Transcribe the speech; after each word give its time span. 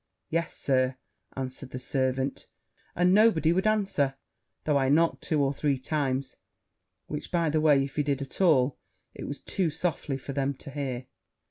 'Yes, 0.31 0.57
Sir,' 0.57 0.95
answered 1.35 1.69
the 1.69 1.77
servant; 1.77 2.47
'and 2.95 3.13
nobody 3.13 3.53
would 3.53 3.67
answer, 3.67 4.15
though 4.63 4.75
I 4.77 4.89
knocked 4.89 5.21
two 5.23 5.43
or 5.43 5.53
three 5.53 5.77
times;' 5.77 6.37
which, 7.05 7.31
by 7.31 7.51
the 7.51 7.61
way, 7.61 7.83
if 7.83 7.97
he 7.97 8.01
did 8.01 8.19
at 8.19 8.41
all, 8.41 8.79
it 9.13 9.25
was 9.27 9.41
too 9.41 9.69
softly 9.69 10.17
for 10.17 10.33
them 10.33 10.55
to 10.55 10.71
hear. 10.71 11.05